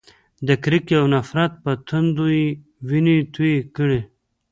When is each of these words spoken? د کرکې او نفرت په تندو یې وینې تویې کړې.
د 0.47 0.49
کرکې 0.63 0.95
او 1.01 1.05
نفرت 1.13 1.51
په 1.63 1.71
تندو 1.87 2.25
یې 2.37 2.47
وینې 2.87 3.17
تویې 3.33 3.59
کړې. 3.75 3.99